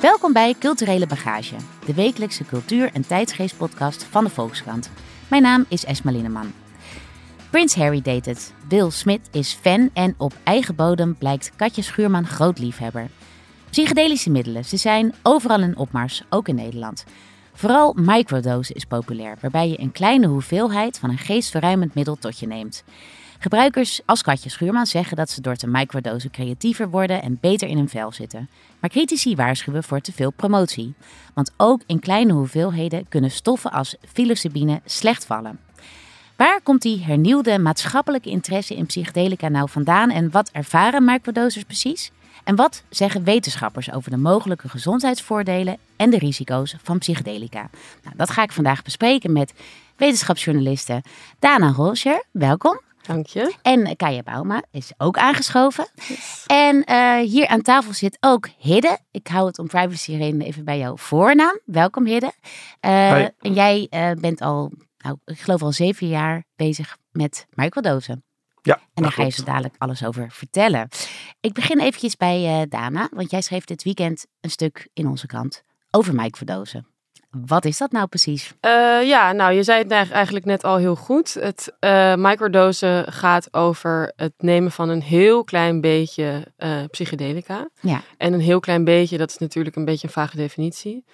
[0.00, 4.90] Welkom bij Culturele Bagage, de wekelijkse cultuur- en tijdsgeestpodcast van de Volkskrant.
[5.30, 6.52] Mijn naam is Esma Linneman.
[7.50, 8.54] Prins Harry deed het.
[8.68, 13.08] Will Smith is fan en op eigen bodem blijkt Katja Schuurman groot liefhebber.
[13.70, 17.04] Psychedelische middelen, ze zijn overal in opmars, ook in Nederland.
[17.52, 22.46] Vooral microdose is populair, waarbij je een kleine hoeveelheid van een geestverruimend middel tot je
[22.46, 22.84] neemt.
[23.40, 27.76] Gebruikers als Katja Schuurman zeggen dat ze door te microdosen creatiever worden en beter in
[27.76, 28.48] hun vel zitten.
[28.80, 30.94] Maar critici waarschuwen voor te veel promotie.
[31.34, 35.58] Want ook in kleine hoeveelheden kunnen stoffen als psilocybine slecht vallen.
[36.36, 42.10] Waar komt die hernieuwde maatschappelijke interesse in psychedelica nou vandaan en wat ervaren microdosers precies?
[42.44, 47.70] En wat zeggen wetenschappers over de mogelijke gezondheidsvoordelen en de risico's van psychedelica?
[48.02, 49.54] Nou, dat ga ik vandaag bespreken met
[49.96, 51.02] wetenschapsjournaliste
[51.38, 52.24] Dana Rolscher.
[52.30, 52.87] Welkom.
[53.08, 53.54] Dank je.
[53.62, 55.88] En Kaya Bauma is ook aangeschoven.
[56.46, 58.98] En uh, hier aan tafel zit ook Hidde.
[59.10, 61.60] Ik hou het om privacy redenen even bij jouw voornaam.
[61.64, 62.32] Welkom Hidde.
[62.80, 68.24] Uh, en jij uh, bent al, nou, ik geloof al zeven jaar bezig met microdosen.
[68.62, 70.88] Ja, en daar ga je zo dadelijk alles over vertellen.
[71.40, 75.62] Ik begin eventjes bij Dana, want jij schreef dit weekend een stuk in onze krant
[75.90, 76.86] over microdosen.
[77.46, 78.54] Wat is dat nou precies?
[78.60, 81.34] Uh, ja, nou, je zei het eigenlijk net al heel goed.
[81.34, 87.68] Het uh, microdosen gaat over het nemen van een heel klein beetje uh, psychedelica.
[87.80, 88.00] Ja.
[88.16, 91.04] En een heel klein beetje, dat is natuurlijk een beetje een vage definitie.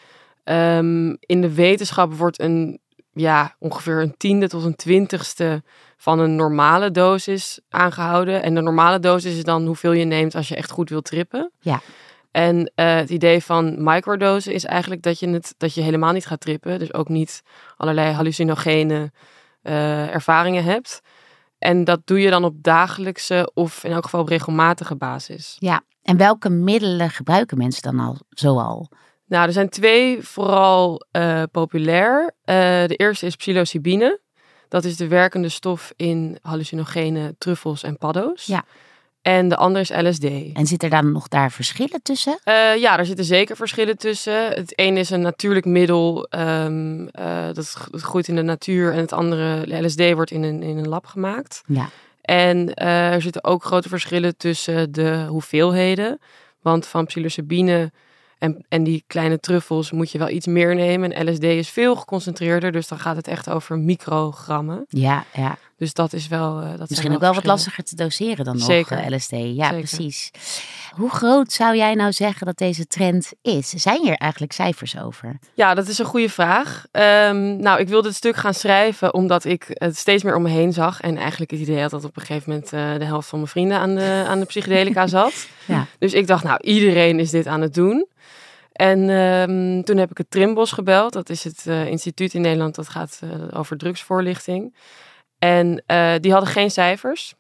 [0.45, 2.81] Um, in de wetenschap wordt een,
[3.13, 5.63] ja, ongeveer een tiende tot een twintigste
[5.97, 8.43] van een normale dosis aangehouden.
[8.43, 11.51] En de normale dosis is dan hoeveel je neemt als je echt goed wilt trippen.
[11.61, 11.81] Ja.
[12.35, 16.27] En uh, het idee van microdosen is eigenlijk dat je, het, dat je helemaal niet
[16.27, 16.79] gaat trippen.
[16.79, 17.43] Dus ook niet
[17.77, 19.13] allerlei hallucinogene
[19.63, 21.01] uh, ervaringen hebt.
[21.59, 25.57] En dat doe je dan op dagelijkse of in elk geval op regelmatige basis.
[25.59, 28.91] Ja, en welke middelen gebruiken mensen dan al zoal?
[29.27, 32.35] Nou, er zijn twee vooral uh, populair.
[32.45, 34.21] de eerste is psilocybine.
[34.69, 38.47] Dat is de werkende stof in hallucinogene truffels en paddo's.
[38.47, 38.65] Ja.
[39.25, 40.25] En de andere is LSD.
[40.53, 42.39] En zit er dan nog daar verschillen tussen?
[42.45, 44.49] Uh, ja, er zitten zeker verschillen tussen.
[44.49, 48.93] Het een is een natuurlijk middel, um, uh, dat groeit in de natuur.
[48.93, 51.63] En het andere, LSD, wordt in een, in een lab gemaakt.
[51.67, 51.89] Ja.
[52.21, 56.19] En uh, er zitten ook grote verschillen tussen de hoeveelheden.
[56.63, 57.93] Want van psilocybine
[58.39, 61.13] en, en die kleine truffels moet je wel iets meer nemen.
[61.13, 64.85] En LSD is veel geconcentreerder, dus dan gaat het echt over microgrammen.
[64.89, 65.59] Ja, ja.
[65.77, 66.63] Dus dat is wel.
[66.63, 68.97] Uh, dat Misschien ook wel wat lastiger te doseren dan Zeker.
[68.97, 69.31] nog uh, LSD.
[69.31, 69.79] Ja, Zeker.
[69.79, 70.31] precies.
[70.95, 73.69] Hoe groot zou jij nou zeggen dat deze trend is?
[73.69, 75.39] Zijn hier eigenlijk cijfers over?
[75.55, 76.87] Ja, dat is een goede vraag.
[76.93, 80.49] Um, nou, ik wilde het stuk gaan schrijven omdat ik het steeds meer om me
[80.49, 81.01] heen zag.
[81.01, 83.51] En eigenlijk het idee had dat op een gegeven moment uh, de helft van mijn
[83.51, 85.47] vrienden aan de, aan de psychedelica zat.
[85.65, 85.87] Ja.
[85.99, 88.07] Dus ik dacht, nou, iedereen is dit aan het doen.
[88.75, 91.13] En um, toen heb ik het Trimbos gebeld.
[91.13, 94.77] Dat is het uh, instituut in Nederland dat gaat uh, over drugsvoorlichting.
[95.39, 97.35] En uh, die hadden geen cijfers.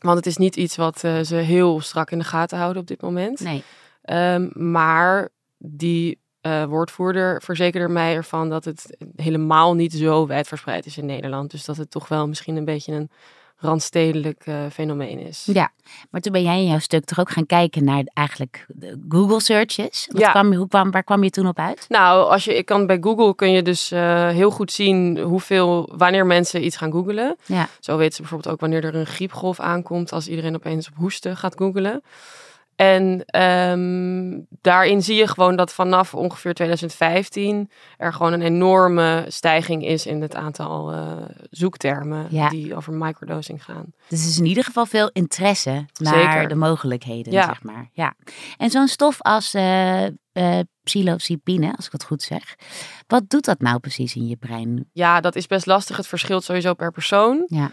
[0.00, 3.02] Want het is niet iets wat ze heel strak in de gaten houden op dit
[3.02, 3.40] moment.
[3.40, 3.62] Nee.
[4.34, 6.22] Um, maar die
[6.68, 11.50] woordvoerder verzekerde mij ervan dat het helemaal niet zo wijdverspreid is in Nederland.
[11.50, 13.10] Dus dat het toch wel misschien een beetje een
[13.64, 15.48] randstedelijk uh, fenomeen is.
[15.52, 15.70] Ja,
[16.10, 19.40] maar toen ben jij in jouw stuk toch ook gaan kijken naar eigenlijk de Google
[19.40, 20.08] searches.
[20.10, 20.30] Wat ja.
[20.30, 21.84] kwam, hoe kwam, waar kwam je toen op uit?
[21.88, 25.92] Nou, als je, ik kan bij Google kun je dus uh, heel goed zien hoeveel,
[25.96, 27.36] wanneer mensen iets gaan googlen.
[27.46, 27.68] Ja.
[27.80, 31.36] Zo weten ze bijvoorbeeld ook wanneer er een griepgolf aankomt als iedereen opeens op hoesten
[31.36, 32.02] gaat googlen.
[32.76, 39.84] En um, daarin zie je gewoon dat vanaf ongeveer 2015 er gewoon een enorme stijging
[39.86, 41.12] is in het aantal uh,
[41.50, 42.48] zoektermen ja.
[42.48, 43.92] die over microdosing gaan.
[44.08, 46.48] Dus er is in ieder geval veel interesse naar Zeker.
[46.48, 47.44] de mogelijkheden, ja.
[47.44, 47.90] zeg maar.
[47.92, 48.14] Ja.
[48.56, 52.54] En zo'n stof als uh, uh, psilocybine, als ik het goed zeg,
[53.06, 54.88] wat doet dat nou precies in je brein?
[54.92, 55.96] Ja, dat is best lastig.
[55.96, 57.42] Het verschilt sowieso per persoon.
[57.46, 57.72] Ja.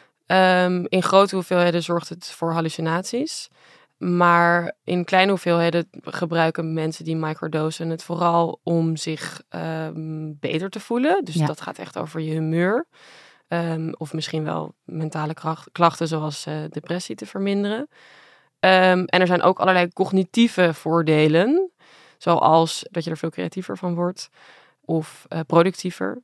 [0.65, 3.49] Um, in grote hoeveelheden zorgt het voor hallucinaties.
[4.01, 10.79] Maar in kleine hoeveelheden gebruiken mensen die microdosen het vooral om zich um, beter te
[10.79, 11.25] voelen.
[11.25, 11.45] Dus Ja.
[11.45, 12.85] dat gaat echt over je humeur.
[13.47, 17.79] Um, of misschien wel mentale kracht, klachten zoals uh, depressie te verminderen.
[17.79, 21.71] Um, en er zijn ook allerlei cognitieve voordelen.
[22.17, 24.29] Zoals dat je er veel creatiever van wordt.
[24.85, 26.21] Of uh, productiever.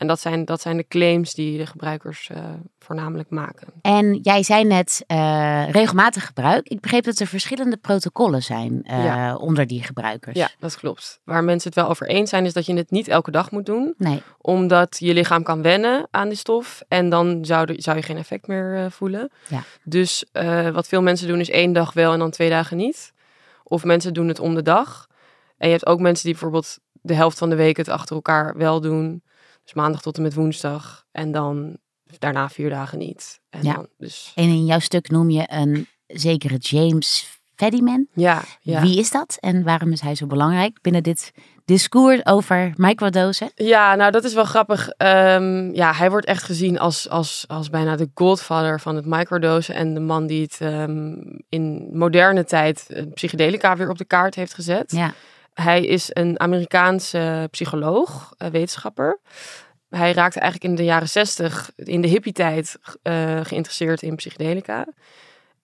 [0.00, 2.38] En dat zijn, dat zijn de claims die de gebruikers uh,
[2.78, 3.68] voornamelijk maken.
[3.82, 6.68] En jij zei net uh, regelmatig gebruik.
[6.68, 9.36] Ik begreep dat er verschillende protocollen zijn uh, Ja.
[9.36, 10.36] onder die gebruikers.
[10.36, 11.20] Ja, dat klopt.
[11.24, 13.66] Waar mensen het wel over eens zijn, is dat je het niet elke dag moet
[13.66, 13.94] doen.
[13.96, 16.82] Nee, Omdat je lichaam kan wennen aan die stof.
[16.88, 19.30] En dan zou, er, zou je geen effect meer eh, voelen.
[19.48, 19.62] Ja.
[19.84, 23.12] Dus eh, wat veel mensen doen is één dag wel en dan twee dagen niet.
[23.64, 25.06] Of mensen doen het om de dag.
[25.58, 28.56] En je hebt ook mensen die bijvoorbeeld de helft van de week het achter elkaar
[28.56, 29.22] wel doen.
[29.70, 31.04] Dus maandag tot en met woensdag.
[31.12, 31.76] En dan
[32.18, 33.40] daarna vier dagen niet.
[33.50, 33.74] En Ja.
[33.74, 38.06] dan, dus En in jouw stuk noem je een zekere James Fadiman.
[38.14, 38.80] ja, ja.
[38.80, 41.32] Wie is dat en waarom is hij zo belangrijk binnen dit
[41.64, 43.50] discours over microdosen?
[43.54, 44.88] Ja, nou dat is wel grappig.
[44.88, 49.74] Ehm, ja, hij wordt echt gezien als, als, als bijna de godfather van het microdosen.
[49.74, 51.12] En de man die het ehm,
[51.48, 54.90] in moderne tijd psychedelica weer op de kaart heeft gezet.
[54.92, 55.12] Ja,
[55.60, 59.20] Hij is een Amerikaanse psycholoog, eh, wetenschapper.
[59.88, 64.86] Hij raakte eigenlijk in de jaren zestig, in de hippie-tijd, eh, geïnteresseerd in psychedelica.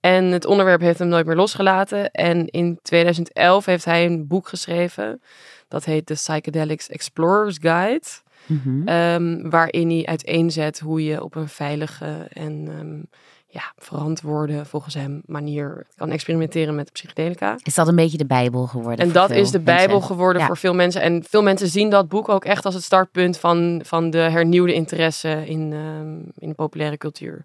[0.01, 2.11] En het onderwerp heeft hem nooit meer losgelaten.
[2.11, 5.23] En in 2011 heeft hij een boek geschreven.
[5.69, 8.07] Dat heet The Psychedelics Explorer's Guide.
[8.47, 8.89] Mhm.
[8.89, 13.03] Ehm, waarin hij uiteenzet hoe je op een veilige en ehm,
[13.49, 17.59] ja, verantwoorde, volgens hem, manier kan experimenteren met psychedelica.
[17.63, 19.07] is dat een beetje de Bijbel geworden?
[19.07, 20.07] En dat is de Bijbel mensen?
[20.07, 20.47] geworden Ja.
[20.47, 21.01] voor veel mensen.
[21.01, 24.75] En veel mensen zien dat boek ook echt als het startpunt van, van de hernieuwde
[24.75, 27.45] interesse in, ehm, in de populaire cultuur.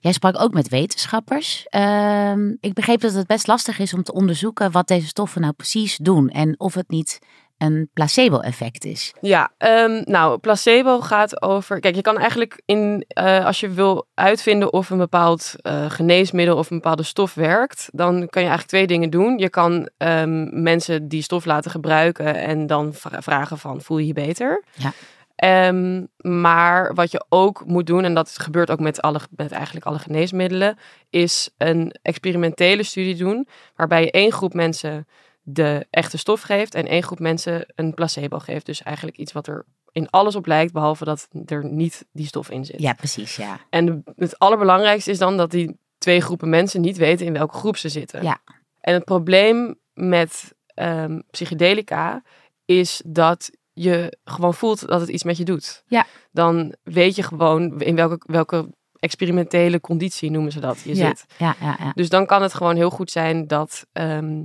[0.00, 1.66] Jij sprak ook met wetenschappers.
[1.68, 5.52] Ehm, ik begreep dat het best lastig is om te onderzoeken wat deze stoffen nou
[5.52, 7.18] precies doen en of het niet
[7.62, 9.14] een placebo-effect is.
[9.20, 11.80] Ja, ehm, nou, placebo gaat over.
[11.80, 16.56] Kijk, je kan eigenlijk in, eh, als je wil uitvinden of een bepaald eh, geneesmiddel
[16.56, 19.38] of een bepaalde stof werkt, dan kan je eigenlijk twee dingen doen.
[19.38, 24.06] Je kan ehm, mensen die stof laten gebruiken en dan vra- vragen van, voel je
[24.06, 24.64] je beter?
[24.72, 24.92] Ja.
[25.36, 29.86] Ehm, maar wat je ook moet doen, en dat gebeurt ook met, alle, met eigenlijk
[29.86, 30.78] alle geneesmiddelen,
[31.10, 35.06] is een experimentele studie doen, waarbij je één groep mensen
[35.42, 38.66] de echte stof geeft en één groep mensen een placebo geeft.
[38.66, 42.50] Dus eigenlijk iets wat er in alles op lijkt, behalve dat er niet die stof
[42.50, 42.80] in zit.
[42.80, 43.60] Ja, precies, ja.
[43.70, 47.76] En het allerbelangrijkste is dan dat die twee groepen mensen niet weten in welke groep
[47.76, 48.22] ze zitten.
[48.22, 48.40] Ja.
[48.80, 52.22] En het probleem met ehm, psychedelica
[52.64, 55.82] is dat je gewoon voelt dat het iets met je doet.
[55.86, 56.06] Ja.
[56.30, 58.68] Dan weet je gewoon in welke, welke
[58.98, 61.24] experimentele conditie noemen ze dat je ja, zit.
[61.38, 61.92] ja, ja, ja.
[61.94, 64.42] Dus dan kan het gewoon heel goed zijn dat, ehm,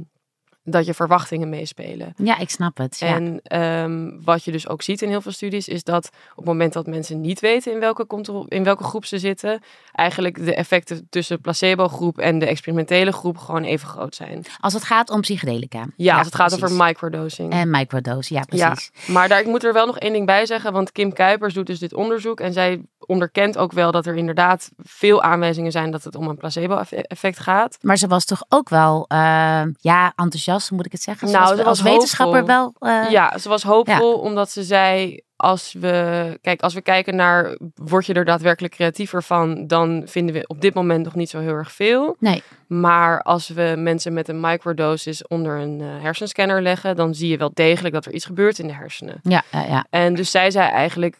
[0.69, 2.13] dat je verwachtingen meespelen.
[2.15, 2.99] Ja, ik snap het.
[2.99, 3.07] Ja.
[3.15, 6.45] En ehm, wat je dus ook ziet in heel veel studies, is dat op het
[6.45, 8.05] moment dat mensen niet weten in welke,
[8.47, 9.59] in welke groep ze zitten,
[9.91, 14.45] eigenlijk de effecten tussen placebo-groep en de experimentele groep gewoon even groot zijn.
[14.59, 15.85] Als het gaat om psychedelica.
[15.95, 17.51] Ja, als het gaat over microdosing.
[17.51, 18.69] En microdose, ja, Ja.
[18.69, 18.91] precies.
[19.07, 21.65] Maar daar, ik moet er wel nog één ding bij zeggen, want Kim Kuipers doet
[21.67, 26.03] dus dit onderzoek en zij onderkent ook wel dat er inderdaad veel aanwijzingen zijn dat
[26.03, 27.77] het om een placebo-effect gaat.
[27.81, 31.27] Maar ze was toch ook wel, eh, ja, enthousiast, moet ik het zeggen.
[31.27, 32.73] Ze Nou, was ze als was wetenschapper wel.
[32.79, 37.57] eh, ja, ze was hoopvol omdat ze zei: als we, kijk, als we kijken naar
[37.75, 41.39] word je er daadwerkelijk creatiever van, dan vinden we op dit moment nog niet zo
[41.39, 42.15] heel erg veel.
[42.19, 42.43] Nee.
[42.67, 47.37] Maar als we mensen met een microdosis onder een eh, hersenscanner leggen, dan zie je
[47.37, 49.19] wel degelijk dat er iets gebeurt in de hersenen.
[49.23, 49.85] Ja, ja, ja.
[49.89, 51.17] En dus zij zei eigenlijk.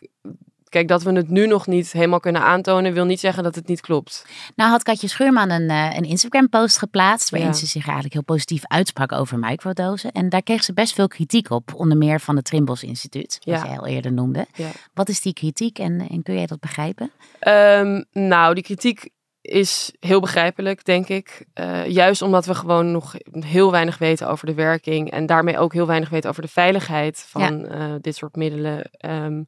[0.69, 3.67] Kijk, dat we het nu nog niet helemaal kunnen aantonen, wil niet zeggen dat het
[3.67, 4.25] niet klopt.
[4.55, 7.29] Nou had Katje Schuurman een, eh, een Instagram-post geplaatst...
[7.29, 7.55] waarin Ja.
[7.55, 10.11] ze zich eigenlijk heel positief uitsprak over microdosen.
[10.11, 11.73] En daar kreeg ze best veel kritiek op.
[11.75, 13.65] Onder meer van het Trimbos Instituut, wat Ja.
[13.67, 14.45] jij al eerder noemde.
[14.53, 14.69] Ja.
[14.93, 17.11] Wat is die kritiek en, en kun jij dat begrijpen?
[17.39, 19.09] Ehm, nou, die kritiek
[19.41, 21.45] is heel begrijpelijk, denk ik.
[21.53, 25.73] Eh, juist omdat we gewoon nog heel weinig weten over de werking en daarmee ook
[25.73, 29.43] heel weinig weten over de veiligheid van eh, dit soort middelen, ehm,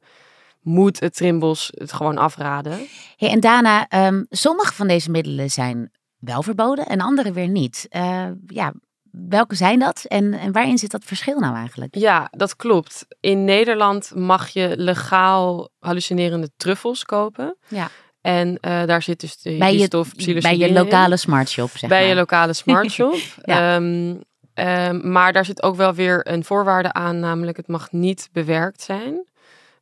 [0.60, 2.78] moet het Trimbos het gewoon afraden.
[3.16, 7.86] Hey, en daarna, ehm, sommige van deze middelen zijn wel verboden en andere weer niet.
[7.88, 8.72] Eh, ja,
[9.10, 11.96] welke zijn dat en, en waarin zit dat verschil nou eigenlijk?
[11.96, 13.06] Ja, dat klopt.
[13.20, 17.56] In Nederland mag je legaal hallucinerende truffels kopen.
[17.68, 17.88] Ja.
[18.20, 22.00] En eh, daar zit dus de, Bij je, stof bij je lokale smartshop, zeg bij
[22.00, 22.08] maar.
[22.08, 23.20] je lokale smartshop.
[23.42, 23.74] Ja.
[23.74, 24.14] Ehm,
[24.54, 28.82] ehm, maar daar zit ook wel weer een voorwaarde aan, namelijk het mag niet bewerkt
[28.82, 29.28] zijn.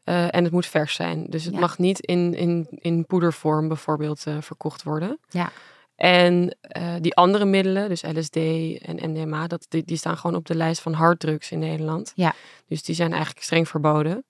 [0.08, 1.26] Eh, en het moet vers zijn.
[1.28, 1.60] Dus het Ja.
[1.60, 5.18] mag niet in, in, in poedervorm bijvoorbeeld eh, verkocht worden.
[5.28, 5.50] Ja.
[5.96, 10.46] En eh, die andere middelen, dus LSD en MDMA, dat, die, die staan gewoon op
[10.46, 12.12] de lijst van harddrugs in Nederland.
[12.14, 12.34] Ja.
[12.68, 14.24] Dus die zijn eigenlijk streng verboden.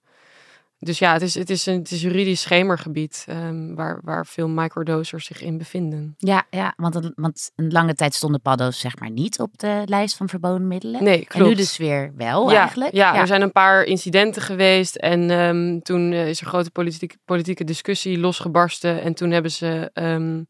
[0.81, 4.49] Dus ja, het is, het is een het is juridisch schemergebied ehm, waar, waar veel
[4.49, 6.15] microdosers zich in bevinden.
[6.19, 9.83] Ja, ja want, een, want een lange tijd stonden paddo's zeg maar niet op de
[9.85, 11.05] lijst van verboden middelen.
[11.05, 11.49] Nee, en klopt.
[11.49, 12.95] nu dus weer wel ja, eigenlijk.
[12.95, 17.17] Ja, er zijn een paar incidenten geweest en ehm, toen eh, is er grote politieke,
[17.25, 19.03] politieke discussie losgebarsten.
[19.03, 20.43] En toen hebben ze ehm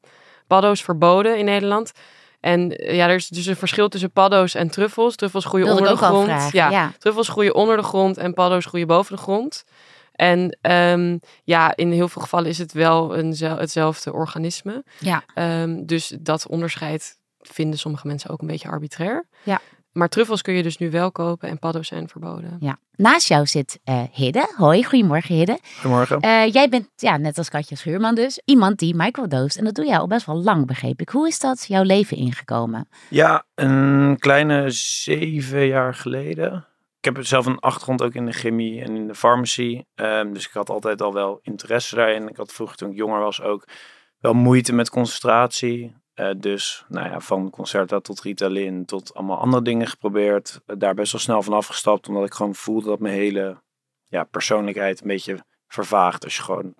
[0.46, 1.92] paddo's verboden in Nederland.
[2.40, 5.16] En eh, ja, er is dus een verschil tussen paddo's en truffels.
[5.16, 6.52] Truffels groeien Wilde onder de grond.
[6.52, 6.92] Ja, Ja.
[6.98, 9.64] truffels groeien onder de grond en paddo's groeien boven de grond.
[10.18, 14.84] En ehm, ja, in heel veel gevallen is het wel een, hetzelfde organisme.
[14.98, 15.22] Ja.
[15.34, 19.26] Ehm, dus dat onderscheid vinden sommige mensen ook een beetje arbitrair.
[19.42, 19.60] Ja.
[19.92, 22.56] maar truffels kun je dus nu wel kopen en paddo's zijn verboden.
[22.60, 22.78] Ja.
[22.96, 24.52] Naast jou zit eh Hidde.
[24.56, 25.58] Hoi, goedemorgen Hidde.
[25.80, 26.20] Goedemorgen.
[26.20, 29.56] Eh, jij bent, ja, net als Katja Schuurman dus, iemand die microdoost.
[29.56, 31.08] En dat doe jij al best wel lang, begreep ik.
[31.08, 32.88] Hoe is dat jouw leven ingekomen?
[33.10, 36.66] Ja, een kleine zeven jaar geleden.
[37.00, 39.86] Ik heb zelf een achtergrond ook in de chemie en in de farmacie.
[39.94, 42.28] Ehm, dus ik had altijd al wel interesse daarin.
[42.28, 43.68] Ik had vroeger toen ik jonger was ook
[44.18, 45.96] wel moeite met concentratie.
[46.14, 50.60] Eh, dus nou ja, van Concerta tot Ritalin tot allemaal andere dingen geprobeerd.
[50.66, 52.08] Daar best wel snel van afgestapt.
[52.08, 53.62] Omdat ik gewoon voelde dat mijn hele
[54.06, 56.24] ja, persoonlijkheid een beetje vervaagt.
[56.24, 56.74] Als je gewoon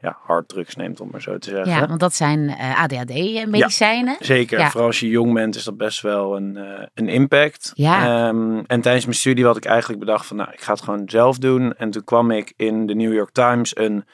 [0.00, 1.72] ja, harddrugs neemt, om maar zo te zeggen.
[1.72, 4.16] Ja, want dat zijn eh, ADHD-medicijnen.
[4.20, 4.70] Zeker, Ja.
[4.70, 7.70] vooral als je jong bent is dat best wel een, eh, een impact.
[7.74, 8.28] Ja.
[8.28, 11.02] Ehm, en tijdens mijn studie had ik eigenlijk bedacht van nou, ik ga het gewoon
[11.06, 11.74] zelf doen.
[11.74, 14.04] En toen kwam ik in de New York Times een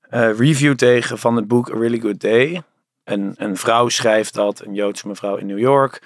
[0.00, 2.62] eh, review tegen van het boek A Really Good Day.
[3.04, 6.02] Een, een vrouw schrijft dat, een Joodse mevrouw in New York.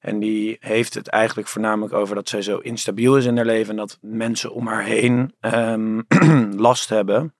[0.00, 3.70] En die heeft het eigenlijk voornamelijk over dat zij zo instabiel is in haar leven.
[3.70, 6.00] En dat mensen om haar heen ehm,
[6.66, 7.34] last hebben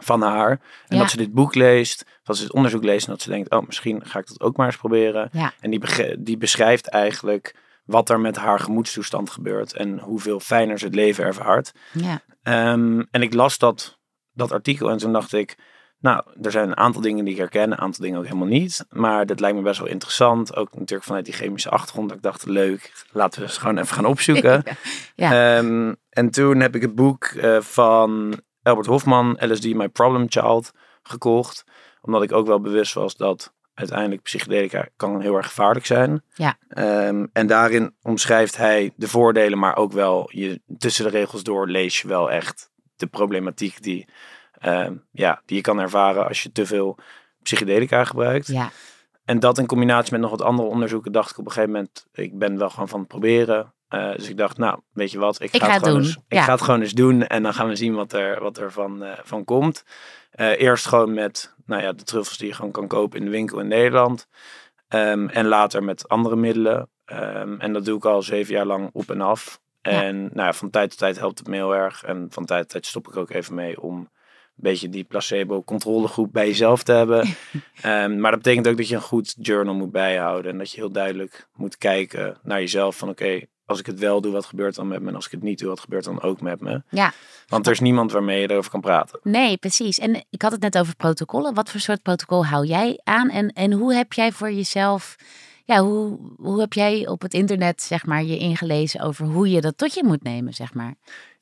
[0.00, 0.50] van haar.
[0.50, 0.98] En Ja.
[0.98, 3.66] dat ze dit boek leest, dat ze het onderzoek leest en dat ze denkt, oh,
[3.66, 5.28] misschien ga ik dat ook maar eens proberen.
[5.32, 5.52] Ja.
[5.60, 5.80] En die,
[6.18, 7.54] die beschrijft eigenlijk
[7.84, 11.72] wat er met haar gemoedstoestand gebeurt en hoeveel fijner ze het leven ervaart.
[11.92, 12.20] Ja.
[12.42, 13.98] Ehm, en ik las dat,
[14.32, 15.56] dat artikel en toen dacht ik,
[15.98, 18.86] nou, er zijn een aantal dingen die ik herken, een aantal dingen ook helemaal niet.
[18.90, 22.08] Maar dat lijkt me best wel interessant, ook natuurlijk vanuit die chemische achtergrond.
[22.08, 24.62] Dat ik dacht, leuk, laten we eens gewoon even gaan opzoeken.
[25.16, 25.56] Ja.
[25.56, 30.70] Ehm, en toen heb ik het boek eh, van Albert Hofman, LSD My Problem Child,
[31.02, 31.64] gekocht.
[32.00, 36.22] Omdat ik ook wel bewust was dat uiteindelijk psychedelica kan heel erg gevaarlijk zijn.
[36.34, 36.56] Ja.
[36.68, 41.68] Ehm, en daarin omschrijft hij de voordelen, maar ook wel je, tussen de regels door
[41.68, 44.08] lees je wel echt de problematiek die,
[44.52, 46.98] ehm, ja, die je kan ervaren als je te veel
[47.42, 48.46] psychedelica gebruikt.
[48.46, 48.70] ja.
[49.24, 52.06] En dat in combinatie met nog wat andere onderzoeken dacht ik op een gegeven moment,
[52.12, 53.74] ik ben wel gewoon van het proberen.
[53.90, 56.04] Eh, dus ik dacht, nou, weet je wat, ik, Ik ga, het gewoon doen.
[56.04, 58.58] eens, ik ga het gewoon eens doen en dan gaan we zien wat er, wat
[58.58, 59.84] er van, eh, van komt.
[60.30, 63.30] Eh, eerst gewoon met nou ja, de truffels die je gewoon kan kopen in de
[63.30, 64.26] winkel in Nederland.
[64.88, 66.88] Ehm, en later met andere middelen.
[67.04, 69.60] Ehm, en dat doe ik al zeven jaar lang op en af.
[69.82, 70.02] Ja.
[70.02, 72.02] En nou ja, van tijd tot tijd helpt het me heel erg.
[72.02, 74.08] En van tijd tot tijd stop ik ook even mee om een
[74.54, 77.26] beetje die placebo-controlegroep bij jezelf te hebben.
[77.80, 80.52] Ehm, maar dat betekent ook dat je een goed journal moet bijhouden.
[80.52, 82.96] En dat je heel duidelijk moet kijken naar jezelf.
[82.96, 85.08] Van oké, als ik het wel doe, wat gebeurt dan met me?
[85.08, 86.82] En als ik het niet doe, wat gebeurt dan ook met me?
[86.88, 87.12] Ja.
[87.46, 89.20] Want er is niemand waarmee je erover kan praten.
[89.22, 89.98] Nee, precies.
[89.98, 91.54] En ik had het net over protocollen.
[91.54, 93.30] Wat voor soort protocol hou jij aan?
[93.30, 95.16] En, en hoe heb jij voor jezelf,
[95.64, 99.60] ja, hoe, hoe heb jij op het internet, zeg maar, je ingelezen over hoe je
[99.60, 100.94] dat tot je moet nemen, zeg maar?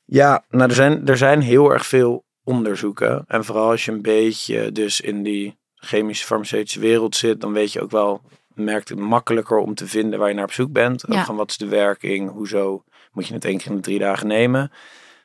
[0.05, 3.23] Ja, nou er zijn, er zijn heel erg veel onderzoeken.
[3.27, 7.73] En vooral als je een beetje dus in die chemische farmaceutische wereld zit, dan weet
[7.73, 8.21] je ook wel,
[8.59, 11.03] merkt het makkelijker om te vinden waar je naar op zoek bent.
[11.07, 11.25] Ja.
[11.25, 14.27] van wat is de werking, hoezo moet je het één keer in de drie dagen
[14.27, 14.71] nemen.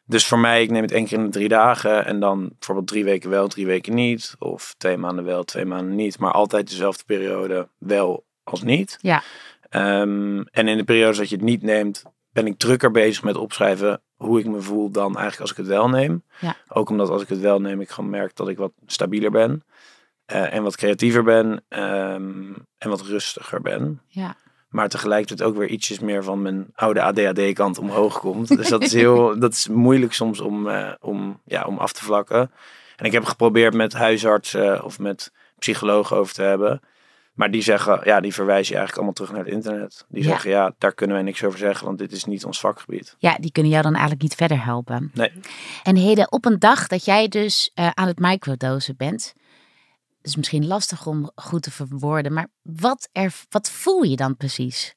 [0.07, 2.87] Dus voor mij, ik neem het één keer in de drie dagen en dan bijvoorbeeld
[2.87, 4.35] drie weken wel, drie weken niet.
[4.38, 6.19] Of twee maanden wel, twee maanden niet.
[6.19, 8.99] Maar altijd dezelfde periode wel als niet.
[9.00, 9.23] Ja.
[9.69, 13.37] Ehm, en in de periodes dat je het niet neemt, ben ik drukker bezig met
[13.37, 16.23] opschrijven hoe ik me voel dan eigenlijk als ik het wel neem.
[16.41, 16.57] Ja.
[16.69, 19.64] Ook omdat als ik het wel neem, ik gewoon merk dat ik wat stabieler ben.
[20.26, 21.62] Eh, en wat creatiever ben.
[21.69, 24.00] ehm, en wat rustiger ben.
[24.09, 24.37] Ja.
[24.69, 28.57] Maar tegelijkertijd ook weer ietsjes meer van mijn oude ADHD-kant omhoog komt.
[28.57, 32.04] Dus dat is heel dat is moeilijk soms om, eh, om, ja, om af te
[32.04, 32.50] vlakken.
[32.97, 36.81] En ik heb geprobeerd met huisartsen of met psychologen over te hebben.
[37.35, 40.04] Maar die zeggen, ja, die verwijzen je eigenlijk allemaal terug naar het internet.
[40.09, 40.28] Die Ja.
[40.28, 43.16] zeggen, ja, daar kunnen wij niks over zeggen, want dit is niet ons vakgebied.
[43.19, 45.11] Ja, die kunnen jou dan eigenlijk niet verder helpen.
[45.14, 45.33] Nee.
[45.83, 49.35] En Heden, op een dag dat jij dus eh, aan het microdosen bent,
[50.25, 54.95] is misschien lastig om goed te verwoorden, maar wat, er, wat voel je dan precies?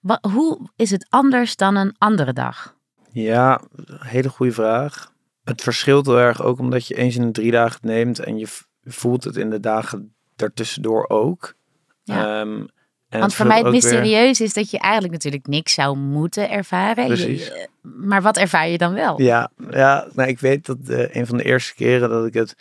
[0.00, 2.76] Wa- hoe is het anders dan een andere dag?
[3.12, 3.60] Ja,
[3.98, 5.12] hele goede vraag.
[5.44, 8.38] Het verschilt heel erg ook omdat je eens in de drie dagen het neemt en
[8.38, 8.46] je
[8.84, 11.54] voelt het in de dagen daartussendoor ook.
[12.02, 12.40] Ja.
[12.40, 12.64] Ehm,
[13.08, 16.50] en Want voor mij het weer- mysterieus is dat je eigenlijk natuurlijk niks zou moeten
[16.50, 17.02] ervaren.
[17.08, 17.46] Je- Precies.
[17.46, 19.20] je- maar wat ervaar je dan wel?
[19.22, 22.54] Ja, ja nou, ik weet dat eh, een van de eerste keren dat ik het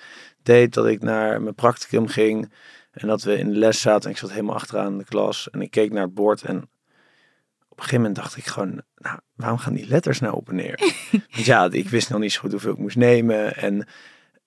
[0.50, 2.52] deed, dat ik naar mijn practicum ging
[2.92, 5.50] en dat we in de les zaten en ik zat helemaal achteraan in de klas
[5.50, 6.58] en ik keek naar het bord en
[7.70, 10.56] op een gegeven moment dacht ik gewoon, nou, waarom gaan die letters nou op en
[10.56, 10.80] neer?
[11.32, 13.88] Want ja, ik wist nog niet zo goed hoeveel ik moest nemen en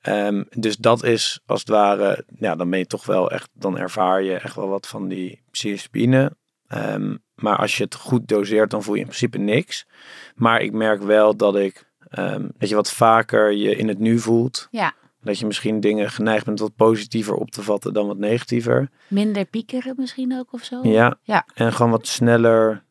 [0.01, 3.79] ehm, dus dat is als het ware, ja, dan ben je toch wel echt, dan
[3.79, 6.37] ervaar je echt wel wat van die psilocybine.
[6.67, 9.87] Ehm, maar als je het goed doseert, dan voel je in principe niks.
[10.35, 14.19] Maar ik merk wel dat ik, ehm, dat je wat vaker je in het nu
[14.19, 14.69] voelt.
[14.71, 14.95] Ja.
[15.23, 18.91] Dat je misschien dingen geneigd bent wat positiever op te vatten dan wat negatiever.
[19.09, 20.81] Minder piekeren misschien ook of zo?
[20.83, 21.19] Ja.
[21.23, 21.47] Ja.
[21.55, 22.85] En gewoon wat sneller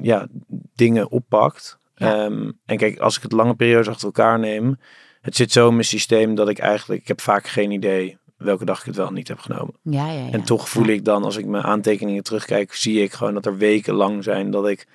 [0.00, 0.26] ja,
[0.74, 1.78] dingen oppakt.
[1.94, 2.24] Ja.
[2.24, 4.78] Ehm, en kijk, als ik het lange periodes achter elkaar neem,
[5.20, 8.64] het zit zo in mijn systeem dat ik eigenlijk, ik heb vaak geen idee welke
[8.64, 9.74] dag ik het wel niet heb genomen.
[9.82, 10.30] Ja, ja, ja.
[10.30, 13.56] En toch voel ik dan, als ik mijn aantekeningen terugkijk, zie ik gewoon dat er
[13.56, 14.86] weken lang zijn dat ik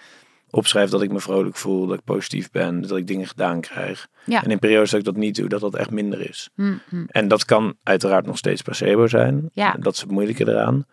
[0.54, 4.08] opschrijf dat ik me vrolijk voel, dat ik positief ben, dat ik dingen gedaan krijg.
[4.26, 4.44] Ja.
[4.44, 6.50] En in periodes dat ik dat niet doe, dat dat echt minder is.
[6.56, 7.04] Hm, hm.
[7.08, 9.50] En dat kan uiteraard nog steeds placebo zijn.
[9.54, 9.76] Ja.
[9.80, 10.86] Dat is het moeilijke eraan.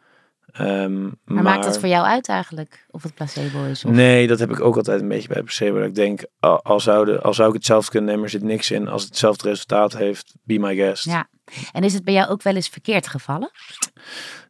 [0.52, 3.84] Ehm, Maar, maakt het voor jou uit eigenlijk of het placebo is?
[3.84, 3.92] Of...
[3.92, 5.78] Nee, dat heb ik ook altijd een beetje bij placebo.
[5.78, 8.70] Dat ik denk, al, al, zouden, al zou ik hetzelfde kunnen nemen, er zit niks
[8.70, 8.88] in.
[8.88, 11.04] Als het hetzelfde resultaat heeft, be my guest.
[11.04, 11.28] Ja.
[11.72, 13.50] En is het bij jou ook wel eens verkeerd gevallen?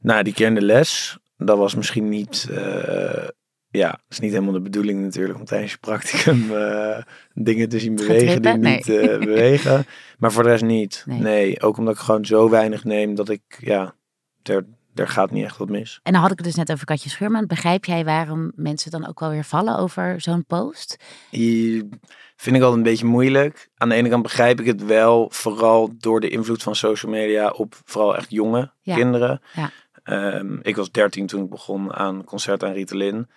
[0.00, 2.49] Nou, die keer in de les, dat was misschien niet...
[2.50, 3.29] eh,
[3.71, 7.03] ja, dat is niet helemaal de bedoeling natuurlijk om tijdens je practicum eh,
[7.35, 9.85] dingen te zien bewegen die niet eh, bewegen.
[10.19, 11.03] Maar voor de rest niet.
[11.07, 11.21] Nee.
[11.21, 11.61] Nee.
[11.62, 13.95] ook omdat ik gewoon zo weinig neem dat ik, ja,
[14.43, 16.00] er, er gaat niet echt wat mis.
[16.03, 17.47] En dan had ik het dus net over Katje Schuurman.
[17.47, 20.97] Begrijp jij waarom mensen dan ook wel weer vallen over zo'n post?
[21.31, 21.89] Die
[22.37, 23.69] vind ik altijd een beetje moeilijk.
[23.77, 27.49] Aan de ene kant begrijp ik het wel, vooral door de invloed van social media
[27.49, 28.95] op vooral echt jonge Ja.
[28.95, 29.41] kinderen.
[29.55, 29.71] Ja.
[30.03, 33.29] Ehm, ik was 13 toen ik begon aan concert aan Ritalin.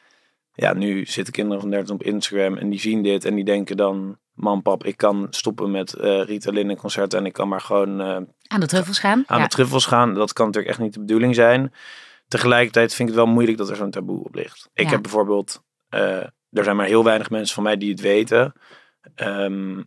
[0.56, 3.78] Ja, nu zitten kinderen van 13 op Instagram en die zien dit en die denken
[3.78, 4.18] dan...
[4.34, 8.02] Man, pap, ik kan stoppen met eh Ritalin en concert en ik kan maar gewoon
[8.02, 8.18] eh,
[8.48, 9.24] Aan de truffels gaan?
[9.28, 9.44] aan ja.
[9.44, 10.14] de truffels gaan.
[10.14, 11.74] Dat kan natuurlijk echt niet de bedoeling zijn.
[12.28, 14.70] Tegelijkertijd vind ik het wel moeilijk dat er zo'n taboe op ligt.
[14.74, 14.90] Ik Ja.
[14.92, 16.18] heb bijvoorbeeld, eh,
[16.50, 18.54] er zijn maar heel weinig mensen van mij die het weten.
[19.16, 19.82] Ehm,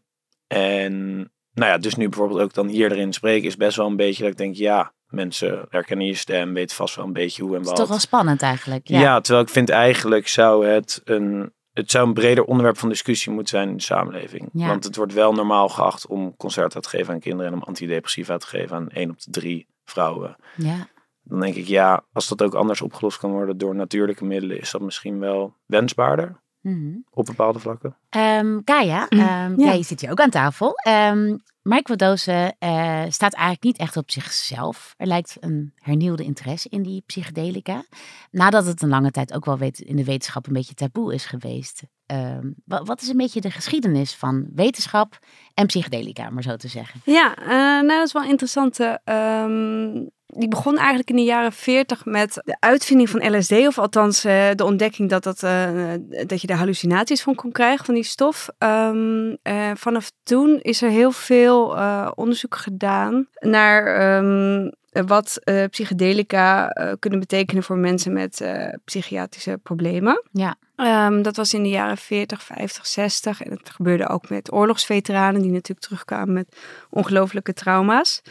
[0.46, 1.16] en
[1.52, 4.23] nou ja, dus nu bijvoorbeeld ook dan hier erin spreken is best wel een beetje
[4.23, 7.56] dat ik denk, ja, mensen herkennen je stem, weten vast wel een beetje hoe en
[7.56, 7.80] Het is wat.
[7.80, 8.88] toch wel spannend eigenlijk.
[8.88, 9.00] ja.
[9.00, 9.20] Ja.
[9.20, 13.56] terwijl ik vind eigenlijk zou het een, het zou een breder onderwerp van discussie moeten
[13.56, 14.48] zijn in de samenleving.
[14.52, 14.66] Ja.
[14.66, 18.36] Want het wordt wel normaal geacht om concerten te geven aan kinderen en om antidepressiva
[18.36, 20.36] te geven aan één op de drie vrouwen.
[20.56, 20.88] ja.
[21.28, 24.70] Dan denk ik, ja, als dat ook anders opgelost kan worden door natuurlijke middelen, is
[24.70, 26.96] dat misschien wel wensbaarder Mhm.
[27.11, 27.96] op bepaalde vlakken.
[28.08, 29.67] Ehm, Kaya, Mm, ehm, ja.
[29.67, 30.73] ja, je zit hier ook aan tafel.
[30.75, 34.95] Ehm microdose eh, staat eigenlijk niet echt op zichzelf.
[34.97, 37.84] Er lijkt een hernieuwde interesse in die psychedelica.
[38.30, 41.26] Nadat het een lange tijd ook wel weet, in de wetenschap een beetje taboe is
[41.26, 41.82] geweest.
[42.06, 45.19] Ehm, wa- wat is een beetje de geschiedenis van wetenschap
[45.54, 47.00] en psychedelica, om maar zo te zeggen?
[47.04, 48.80] Ja, eh, nou dat is wel interessant.
[48.80, 53.78] eh, ehm, die begon eigenlijk in de jaren 40 met de uitvinding van LSD, of
[53.78, 55.93] althans eh, de ontdekking dat, dat, eh,
[56.26, 58.49] dat je daar hallucinaties van kon krijgen, van die stof.
[58.58, 61.76] Ehm, eh, vanaf toen is er heel veel
[62.15, 64.71] onderzoek gedaan naar ehm,
[65.06, 68.47] wat psychedelica kunnen betekenen voor mensen met
[68.84, 70.23] psychiatrische problemen.
[70.32, 70.56] Ja.
[70.76, 73.43] Ehm, dat was in de jaren 40, 50, 60.
[73.43, 76.56] En het gebeurde ook met oorlogsveteranen die natuurlijk terugkwamen met
[76.91, 78.23] ongelooflijke trauma's.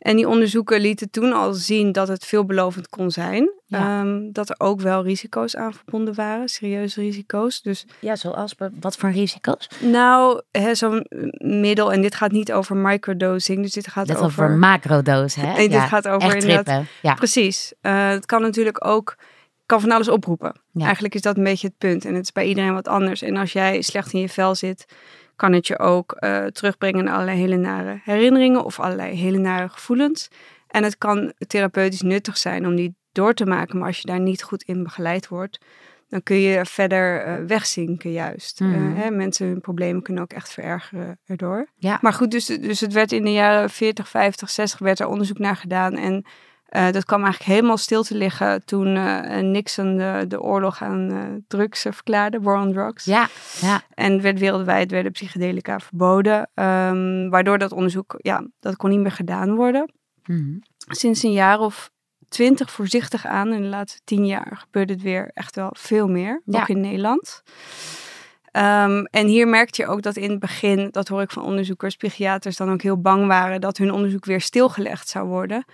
[0.00, 3.50] En die onderzoeken lieten toen al zien dat het veelbelovend kon zijn.
[3.66, 4.00] Ja.
[4.00, 7.62] Ehm, dat er ook wel risico's aan verbonden waren, serieuze risico's.
[7.62, 9.68] Dus Ja, zoals wat voor risico's?
[9.80, 10.40] nou,
[10.72, 11.06] zo'n
[11.38, 14.24] middel, en dit gaat niet over microdosing, dus dit gaat over...
[14.24, 14.50] over
[15.34, 15.52] hè?
[15.60, 16.84] Nee, dit gaat over inderdaad.
[17.02, 17.14] Ja.
[17.14, 17.72] Precies.
[17.80, 19.16] Eh, het kan natuurlijk ook
[19.66, 20.60] kan van alles oproepen.
[20.72, 20.84] Ja.
[20.84, 22.04] Eigenlijk is dat een beetje het punt.
[22.04, 23.22] En het is bij iedereen wat anders.
[23.22, 24.84] En als jij slecht in je vel zit,
[25.40, 29.68] kan het je ook eh, terugbrengen naar allerlei hele nare herinneringen of allerlei hele nare
[29.68, 30.28] gevoelens.
[30.66, 33.78] En het kan therapeutisch nuttig zijn om die door te maken.
[33.78, 35.58] Maar als je daar niet goed in begeleid wordt,
[36.08, 38.60] dan kun je verder eh, wegzinken juist.
[38.60, 41.66] Eh, hè, mensen hun problemen kunnen ook echt verergeren erdoor.
[41.76, 41.98] Ja.
[42.00, 45.38] Maar goed, dus, dus het werd in de jaren 40, 50, 60 werd er onderzoek
[45.38, 45.96] naar gedaan.
[45.96, 46.24] En
[46.70, 51.10] eh, dat kwam eigenlijk helemaal stil te liggen toen eh, Nixon de, de oorlog aan
[51.10, 53.04] eh, drugs verklaarde, war on drugs.
[53.04, 53.28] Ja,
[53.60, 53.82] ja.
[53.94, 56.50] En werd wereldwijd werden psychedelica verboden.
[56.54, 59.92] ehm, waardoor dat onderzoek, ja, dat kon niet meer gedaan worden.
[60.24, 60.58] Mhm.
[60.88, 61.90] Sinds een jaar of
[62.28, 63.52] twintig voorzichtig aan.
[63.52, 66.42] In de laatste tien jaar gebeurde het weer echt wel veel meer.
[66.44, 66.60] Ja.
[66.60, 67.42] Ook in Nederland.
[68.50, 71.96] Ehm, en hier merkte je ook dat in het begin, dat hoor ik van onderzoekers,
[71.96, 75.64] psychiaters dan ook heel bang waren dat hun onderzoek weer stilgelegd zou worden.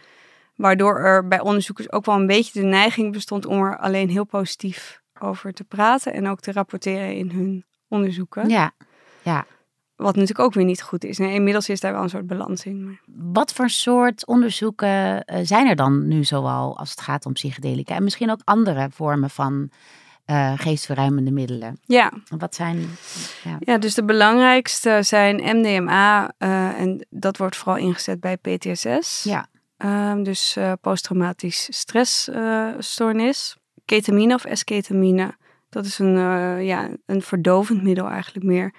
[0.57, 4.25] Waardoor er bij onderzoekers ook wel een beetje de neiging bestond om er alleen heel
[4.25, 8.49] positief over te praten en ook te rapporteren in hun onderzoeken.
[8.49, 8.73] ja.
[9.23, 9.47] ja.
[9.97, 11.19] Wat natuurlijk ook weer niet goed is.
[11.19, 12.85] Nee, inmiddels is daar wel een soort balans in.
[12.85, 13.01] Maar...
[13.33, 17.95] Wat voor soort onderzoeken eh, zijn er dan nu zoal als het gaat om psychedelica?
[17.95, 19.71] En misschien ook andere vormen van
[20.25, 21.79] eh, geestverruimende middelen.
[21.85, 22.87] Ja, Wat zijn...
[23.45, 23.57] Ja.
[23.59, 29.23] Ja, dus de belangrijkste zijn MDMA eh, en dat wordt vooral ingezet bij PTSS.
[29.23, 29.47] Ja.
[29.77, 33.57] Ehm, dus eh, posttraumatisch stressstoornis.
[33.85, 35.37] Ketamine of esketamine,
[35.69, 38.75] dat is een, eh, ja, een verdovend middel eigenlijk meer.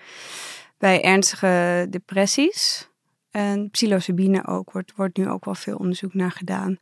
[0.78, 2.90] Bij ernstige depressies.
[3.32, 6.78] En psilocybine ook, wordt, wordt nu ook wel veel onderzoek naar gedaan.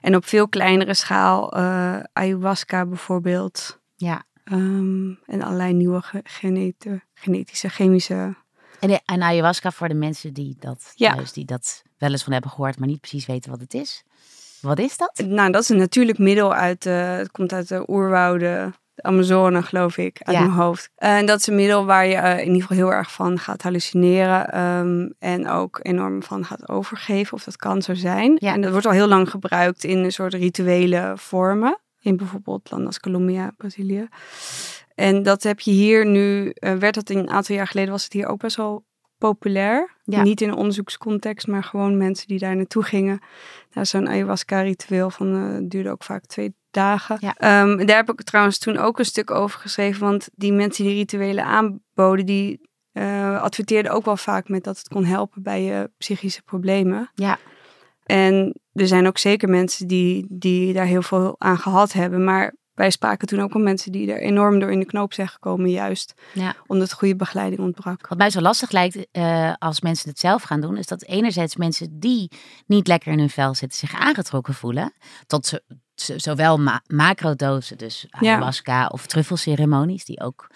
[0.00, 3.80] En op veel kleinere schaal, eh, ayahuasca bijvoorbeeld.
[3.96, 4.24] ja.
[4.44, 6.02] Ehm, en allerlei nieuwe
[7.14, 8.34] genetische, chemische.
[8.80, 11.14] En, en ayahuasca voor de mensen die dat, Ja.
[11.14, 14.02] thuis, die dat wel eens van hebben gehoord, maar niet precies weten wat het is.
[14.60, 15.22] Wat is dat?
[15.26, 19.62] Nou, dat is een natuurlijk middel uit, eh, het komt uit de oerwouden, de Amazone
[19.62, 20.42] geloof ik, uit Ja.
[20.42, 20.90] mijn hoofd.
[20.96, 23.62] En dat is een middel waar je eh, in ieder geval heel erg van gaat
[23.62, 28.36] hallucineren ehm, en ook enorm van gaat overgeven, of dat kan zo zijn.
[28.40, 28.52] Ja.
[28.52, 32.88] En dat wordt al heel lang gebruikt in een soort rituele vormen, in bijvoorbeeld landen
[32.88, 34.08] als Colombia, Brazilië.
[34.94, 38.12] En dat heb je hier nu, eh, werd dat een aantal jaar geleden, was het
[38.12, 38.84] hier ook best wel
[39.18, 39.94] populair.
[40.04, 40.22] Ja.
[40.22, 43.20] Niet in onderzoekscontext, maar gewoon mensen die daar naartoe gingen.
[43.72, 47.16] Nou, zo'n ayahuasca-ritueel van eh, duurde ook vaak twee dagen.
[47.20, 47.34] Ja.
[47.36, 50.94] Ehm, daar heb ik trouwens toen ook een stuk over geschreven, want die mensen die
[50.94, 52.60] rituelen aanboden, die
[52.92, 57.10] eh, adverteerden ook wel vaak met dat het kon helpen bij je psychische problemen.
[57.14, 57.38] Ja.
[58.04, 62.54] En er zijn ook zeker mensen die, die daar heel veel aan gehad hebben, maar
[62.76, 65.70] wij spraken toen ook al mensen die er enorm door in de knoop zijn gekomen,
[65.70, 66.54] juist Ja.
[66.66, 68.08] omdat goede begeleiding ontbrak.
[68.08, 71.56] Wat mij zo lastig lijkt eh, als mensen het zelf gaan doen, is dat enerzijds
[71.56, 72.30] mensen die
[72.66, 74.92] niet lekker in hun vel zitten zich aangetrokken voelen
[75.26, 75.58] tot zo-
[76.16, 78.18] zowel ma macrodosen, dus Ja.
[78.18, 80.46] ayahuasca of truffelceremonies, die ook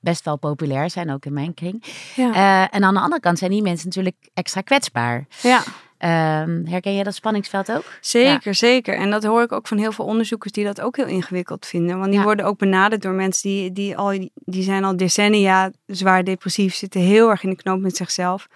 [0.00, 1.84] best wel populair zijn, ook in mijn kring.
[2.16, 2.32] Ja.
[2.34, 5.26] Eh, en aan de andere kant zijn die mensen natuurlijk extra kwetsbaar.
[5.42, 5.62] ja.
[6.00, 7.84] Ehm, herken je dat spanningsveld ook?
[8.00, 8.94] Zeker, zeker.
[8.94, 11.98] En dat hoor ik ook van heel veel onderzoekers die dat ook heel ingewikkeld vinden.
[11.98, 12.24] Want die Ja.
[12.24, 17.00] worden ook benaderd door mensen die, die, al, die zijn al decennia zwaar depressief, zitten
[17.00, 18.48] heel erg in de knoop met zichzelf.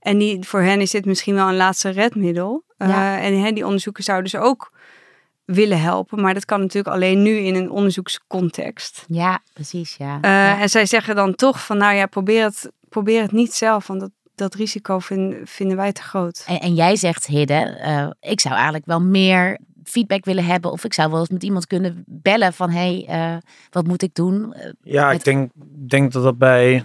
[0.00, 2.64] En die, voor hen is dit misschien wel een laatste redmiddel.
[2.78, 2.86] Ja.
[3.18, 4.72] Eh, en hè, die onderzoekers zouden dus ook
[5.44, 6.20] willen helpen.
[6.20, 9.04] Maar dat kan natuurlijk alleen nu in een onderzoekscontext.
[9.08, 10.18] Ja, precies, ja.
[10.20, 10.60] Eh.
[10.60, 13.86] En zij zeggen dan toch van, nou ja, probeer het, probeer het niet zelf.
[13.86, 16.44] Want dat, dat risico vind- vinden wij te groot.
[16.46, 20.72] En, en jij zegt, Hidde, eh, ik zou eigenlijk wel meer feedback willen hebben.
[20.72, 23.36] Of ik zou wel eens met iemand kunnen bellen van, hé, hey, eh,
[23.70, 24.52] wat moet ik doen?
[24.52, 25.50] Eh, Ja, ik denk,
[25.88, 26.84] denk dat dat bij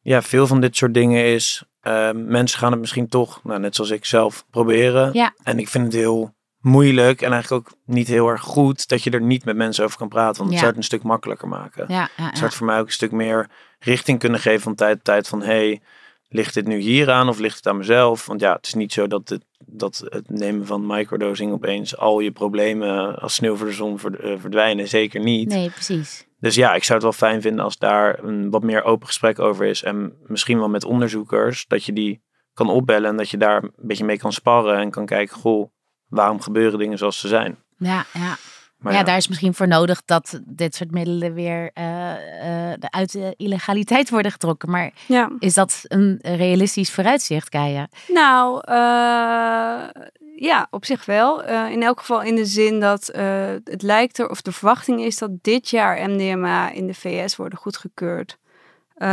[0.00, 1.64] ja, veel van dit soort dingen is.
[1.80, 5.12] Eh, mensen gaan het misschien toch, nou, net zoals ik zelf, proberen.
[5.12, 5.34] Ja.
[5.42, 9.10] En ik vind het heel moeilijk en eigenlijk ook niet heel erg goed dat je
[9.10, 10.36] er niet met mensen over kan praten.
[10.36, 10.50] Want Ja.
[10.50, 11.84] het zou het een stuk makkelijker maken.
[11.88, 12.30] ja, ja, Het ja.
[12.34, 15.28] zou het voor mij ook een stuk meer richting kunnen geven van tijd tot tijd
[15.28, 15.82] van hey,
[16.34, 18.26] ligt dit nu hier aan of ligt het aan mezelf?
[18.26, 22.20] Want ja, het is niet zo dat het, dat het nemen van microdosing opeens al
[22.20, 24.88] je problemen als sneeuw voor de zon eh, verdwijnen.
[24.88, 25.48] Zeker niet.
[25.48, 26.26] Nee, precies.
[26.40, 29.38] Dus ja, ik zou het wel fijn vinden als daar een wat meer open gesprek
[29.38, 29.82] over is.
[29.82, 32.22] En misschien wel met onderzoekers, dat je die
[32.54, 35.70] kan opbellen en dat je daar een beetje mee kan sparren en kan kijken, goh,
[36.06, 37.58] waarom gebeuren dingen zoals ze zijn?
[37.78, 38.36] Ja, ja.
[38.84, 42.12] Maar ja, daar is misschien voor nodig dat dit soort middelen weer eh,
[42.72, 44.70] eh, de- uit de illegaliteit worden getrokken.
[44.70, 45.30] Maar Ja.
[45.38, 47.88] is dat een realistisch vooruitzicht, Kaya?
[48.08, 50.02] Nou, eh,
[50.36, 51.42] ja, op zich wel.
[51.44, 55.00] Eh, in elk geval in de zin dat eh, het lijkt er, of de verwachting
[55.00, 58.38] is dat dit jaar MDMA in de VS worden goedgekeurd.
[58.94, 59.08] eh,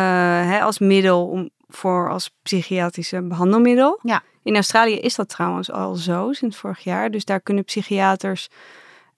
[0.50, 4.00] hè, als middel om, voor als psychiatrische behandelmiddel.
[4.04, 4.22] Ja.
[4.44, 7.12] In Australië is dat trouwens al zo sinds vorig jaar.
[7.12, 8.50] Dus daar kunnen psychiaters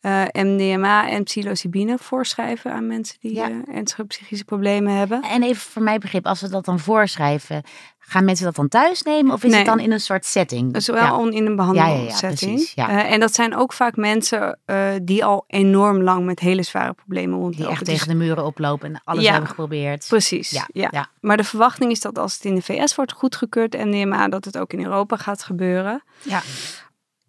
[0.03, 3.49] eh, MDMA en psilocybine voorschrijven aan mensen die Ja.
[3.49, 5.21] eh, ernstige psychische problemen hebben.
[5.21, 7.63] En even voor mijn begrip, als we dat dan voorschrijven,
[7.99, 9.33] gaan mensen dat dan thuis nemen?
[9.33, 9.59] Of is Nee.
[9.59, 10.73] het dan in een soort setting?
[10.73, 10.95] Dus wel
[11.29, 11.31] Ja.
[11.31, 12.51] in een Ja, ja, ja, behandelsetting.
[12.53, 12.89] precies, ja.
[12.89, 14.59] Eh, en dat zijn ook vaak mensen
[15.01, 17.71] die al enorm lang met hele zware problemen Die rondlopen.
[17.71, 20.05] echt Dus- tegen de muren oplopen en alles hebben geprobeerd.
[20.07, 21.07] Precies, Ja, ja, ja.
[21.21, 24.57] Maar de verwachting is dat als het in de VS wordt goedgekeurd, MDMA, dat het
[24.57, 26.03] ook in Europa gaat gebeuren.
[26.21, 26.41] Ja.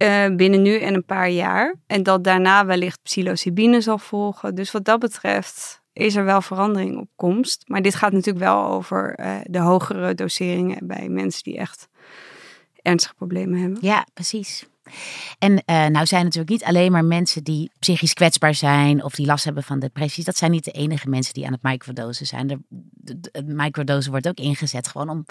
[0.04, 1.74] Eh, binnen nu en een paar jaar.
[1.86, 4.54] En dat daarna wellicht psilocybine zal volgen.
[4.54, 7.62] Dus wat dat betreft is er wel verandering op komst.
[7.66, 11.88] Maar dit gaat natuurlijk wel over eh, de hogere doseringen bij mensen die echt
[12.82, 13.78] ernstige problemen hebben.
[13.80, 14.66] Ja, precies.
[15.38, 19.26] En eh, nou zijn natuurlijk niet alleen maar mensen die psychisch kwetsbaar zijn of die
[19.26, 20.24] last hebben van depressies.
[20.24, 22.46] Dat zijn niet de enige mensen die aan het microdosen zijn.
[22.46, 25.24] De, de, de- wordt ook ingezet gewoon om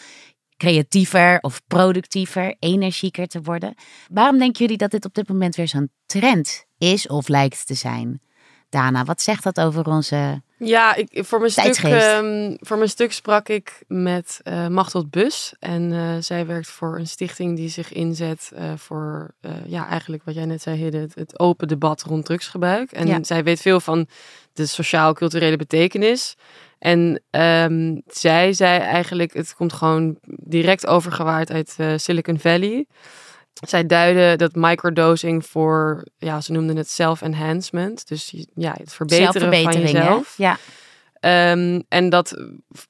[0.64, 3.74] creatiever of productiever, energieker te worden.
[4.12, 7.74] Waarom denken jullie dat dit op dit moment weer zo'n trend is of lijkt te
[7.74, 8.22] zijn?
[8.70, 10.44] Dana, wat zegt dat over onze...
[10.64, 15.54] Ja, ik, voor, mijn stuk, ehm, voor mijn stuk sprak ik met eh Machtel Bus.
[15.60, 19.34] En eh, zij werkt voor een stichting die zich inzet eh, voor,
[19.66, 22.92] ja, eigenlijk wat jij net zei, Hidde, het, het open debat rond drugsgebruik.
[22.92, 23.24] En Ja.
[23.24, 24.08] zij weet veel van
[24.54, 26.36] de sociaal-culturele betekenis.
[26.80, 32.86] En ehm, zij zei eigenlijk, het komt gewoon direct overgewaard uit Silicon Valley.
[33.54, 38.08] Zij duiden dat microdosing voor, ja, ze noemden het self-enhancement.
[38.08, 39.80] Dus ja, het verbeteren van hè?
[39.80, 40.34] jezelf.
[40.38, 40.58] Ja,
[41.24, 42.38] Ehm, en dat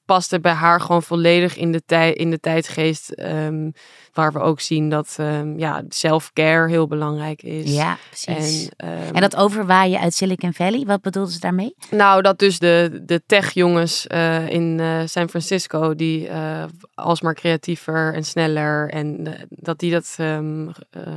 [0.05, 3.09] paste bij haar gewoon volledig in de, tij in de tijdsgeest.
[3.11, 3.69] ehm,
[4.13, 7.73] waar we ook zien dat ehm, ja, self-care heel belangrijk is.
[7.75, 8.69] Ja, precies.
[8.77, 11.75] En, ehm, En dat overwaaien uit Silicon Valley, wat bedoelden ze daarmee?
[11.91, 18.13] Nou, dat dus de, de tech-jongens eh, in eh, San Francisco, die eh, alsmaar creatiever
[18.13, 20.67] en sneller, en dat die dat ge-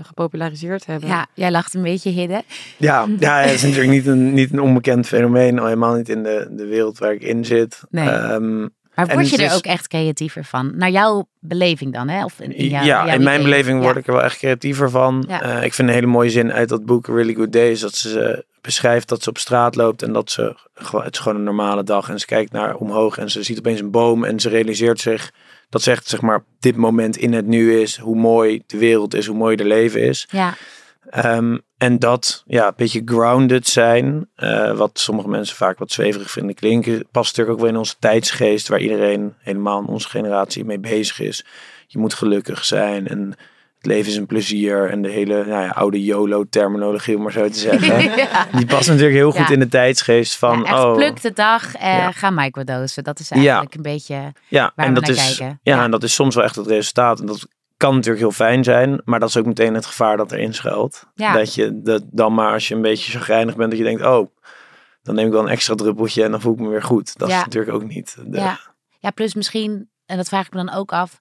[0.03, 1.09] gepopulariseerd hebben.
[1.09, 2.43] Ja, jij lacht een beetje, Hidde.
[2.77, 5.59] Ja, ja, het is natuurlijk niet een, niet een onbekend fenomeen.
[5.59, 7.81] Al helemaal niet in de, de wereld waar ik in zit.
[7.91, 8.09] Nee.
[8.09, 8.61] Ehm,
[8.95, 10.73] Maar word je er is- ook echt creatiever van?
[10.77, 12.25] Naar jouw beleving dan, hè?
[12.25, 13.51] Of in, jouw, ja, jouw in mijn idee?
[13.51, 14.01] beleving word Ja.
[14.01, 15.25] ik er wel echt creatiever van.
[15.29, 15.43] Ja.
[15.43, 17.71] Eh, ik vind een hele mooie zin uit dat boek Really Good Day.
[17.71, 21.21] Is dat ze beschrijft dat ze op straat loopt en dat ze gewoon, het is
[21.21, 22.09] gewoon een normale dag.
[22.09, 25.31] En ze kijkt naar omhoog en ze ziet opeens een boom en ze realiseert zich
[25.69, 27.97] dat ze echt zeg maar dit moment in het nu is.
[27.99, 30.29] Hoe mooi de wereld is, hoe mooi de leven is.
[30.31, 30.55] Ja,
[31.11, 36.31] Ehm, en dat, ja, een beetje grounded zijn, eh, wat sommige mensen vaak wat zweverig
[36.31, 40.65] vinden klinken, past natuurlijk ook wel in onze tijdsgeest, waar iedereen, helemaal in onze generatie,
[40.65, 41.45] mee bezig is.
[41.87, 43.35] Je moet gelukkig zijn en
[43.77, 47.49] het leven is een plezier en de hele nou ja, oude YOLO-terminologie, om maar zo
[47.49, 48.03] te zeggen.
[48.17, 48.47] ja.
[48.57, 49.53] Die past natuurlijk heel goed Ja.
[49.53, 52.11] in de tijdsgeest van, echt oh, pluk de dag, eh, Ja.
[52.13, 53.05] ga microdosen.
[53.05, 54.33] Dat is eigenlijk een beetje...
[54.49, 55.59] ja, waar en we dat naar is, kijken.
[55.63, 55.85] ja, Ja.
[55.85, 57.21] en dat is soms wel echt het resultaat.
[57.21, 60.33] En dat kan natuurlijk heel fijn zijn, maar dat is ook meteen het gevaar dat
[60.33, 61.07] erin schuilt.
[61.15, 61.33] Ja.
[61.33, 64.27] Dat je dat dan maar als je een beetje chagrijnig bent, dat je denkt, oh,
[65.03, 67.19] dan neem ik wel een extra druppeltje en dan voel ik me weer goed.
[67.19, 67.39] Dat Ja.
[67.39, 68.17] is natuurlijk ook niet.
[68.27, 68.59] De, Ja.
[68.99, 71.19] ja, plus misschien, en dat vraag ik me dan ook af...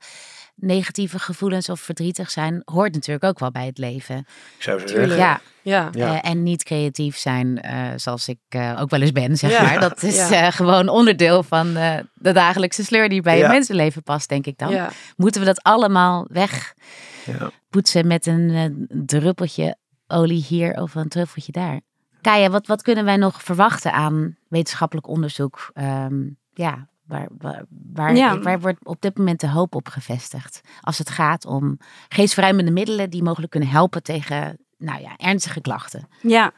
[0.55, 2.61] negatieve gevoelens of verdrietig zijn...
[2.65, 4.17] hoort natuurlijk ook wel bij het leven.
[4.17, 4.25] Ik
[4.63, 5.17] zou zeggen.
[5.17, 5.89] Ja, Ja.
[5.91, 6.21] Ja.
[6.21, 9.61] eh, en niet creatief zijn eh, zoals ik eh, ook wel eens ben, zeg Ja.
[9.61, 9.79] maar.
[9.79, 10.45] Dat is Ja.
[10.45, 13.43] eh, gewoon onderdeel van eh, de dagelijkse sleur die bij Ja.
[13.45, 14.69] je mensenleven past, denk ik dan.
[14.71, 14.89] Ja.
[15.15, 18.07] Moeten we dat allemaal wegpoetsen Ja.
[18.07, 19.75] met een druppeltje
[20.07, 21.79] olie hier of een truffeltje daar?
[22.21, 25.69] Kaya, wat, wat kunnen wij nog verwachten aan wetenschappelijk onderzoek?
[25.73, 26.21] Ehm,
[26.53, 28.39] ja, waar, waar, waar, Ja.
[28.39, 30.61] waar wordt op dit moment de hoop op gevestigd?
[30.81, 31.77] Als het gaat om
[32.09, 36.07] geestverruimende middelen die mogelijk kunnen helpen tegen nou ja, ernstige klachten.
[36.21, 36.51] Ja,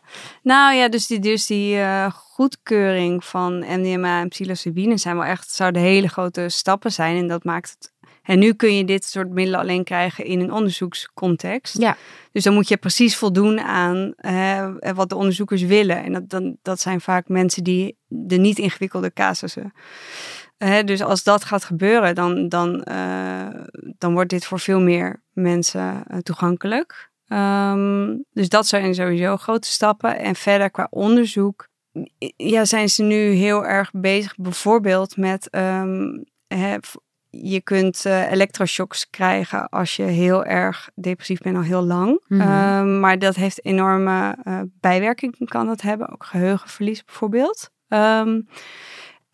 [0.43, 5.51] nou ja, dus die, dus die eh, goedkeuring van MDMA en psilocybine zijn wel echt,
[5.51, 7.17] zouden hele grote stappen zijn.
[7.17, 7.95] En dat maakt het.
[8.23, 11.77] En nu kun je dit soort middelen alleen krijgen in een onderzoekscontext.
[11.77, 11.97] Ja.
[12.31, 16.03] Dus dan moet je precies voldoen aan eh, wat de onderzoekers willen.
[16.03, 19.73] En dat, dan, dat zijn vaak mensen die de niet ingewikkelde casussen.
[20.57, 23.47] Dus als dat gaat gebeuren, dan, dan, eh,
[23.97, 27.09] dan wordt dit voor veel meer mensen eh, toegankelijk.
[27.27, 30.19] Ehm, dus dat zijn sowieso grote stappen.
[30.19, 31.67] En verder qua onderzoek,
[32.35, 36.23] ja, zijn ze nu heel erg bezig, bijvoorbeeld met, ehm,
[37.29, 42.23] je kunt eh, elektroshocks krijgen als je heel erg depressief bent al heel lang.
[42.27, 42.41] Mhm.
[42.41, 44.37] Ehm, maar dat heeft enorme
[44.79, 47.69] bijwerkingen, kan dat hebben, ook geheugenverlies bijvoorbeeld.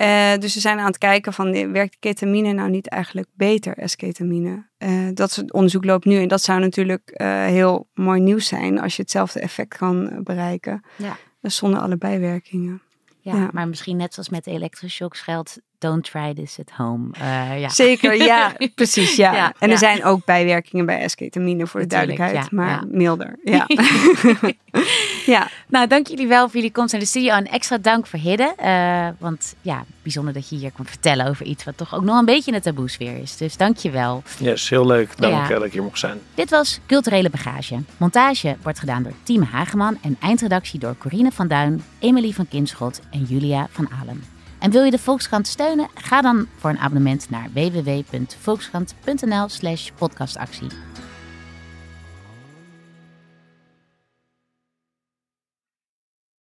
[0.04, 3.96] Eh, dus ze zijn aan het kijken van, werkt ketamine nou niet eigenlijk beter als
[3.96, 4.66] ketamine?
[4.78, 8.96] Eh, dat onderzoek loopt nu en dat zou natuurlijk eh, heel mooi nieuws zijn als
[8.96, 10.84] je hetzelfde effect kan bereiken.
[10.98, 11.18] Ja.
[11.42, 12.82] Zonder alle bijwerkingen.
[13.20, 13.50] Ja, Ja.
[13.54, 17.10] maar misschien net zoals met de elektroshocks geldt, don't try this at home.
[17.20, 17.70] Eh, ja.
[17.70, 19.34] Zeker, ja, precies, ja.
[19.34, 19.78] Ja, en er ja.
[19.78, 22.98] zijn ook bijwerkingen bij esketamine voor de Natuurlijk, duidelijkheid, ja, maar ja.
[22.98, 23.40] milder.
[23.44, 23.66] Ja.
[25.36, 25.48] ja.
[25.68, 27.34] Nou, dank jullie wel voor jullie komst naar de studio.
[27.34, 28.54] En extra dank voor Hidde.
[28.58, 32.20] eh, want ja, bijzonder dat je hier komt vertellen over iets wat toch ook nog
[32.20, 33.38] een beetje in de taboe sfeer is.
[33.38, 34.24] Dus dank je wel.
[34.40, 35.18] Yes, heel leuk.
[35.18, 35.44] Dank Ja.
[35.44, 36.18] eh, dat ik hier mocht zijn.
[36.34, 37.80] Dit was Culturele Bagage.
[37.98, 43.02] Montage wordt gedaan door Team Hageman en eindredactie door Corine van Duin, Emily van Kinschot
[43.12, 44.24] en Julia van Alen.
[44.64, 45.88] En wil je de Volkskrant steunen?
[45.94, 50.68] Ga dan voor een abonnement naar www.volkskrant.nl slash podcastactie.